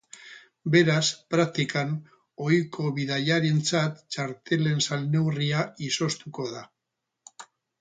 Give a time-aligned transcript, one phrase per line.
[0.75, 1.03] Beraz,
[1.33, 1.91] praktikan,
[2.47, 6.65] ohiko bidaiarientzat txartelen salneurria izoztuko da.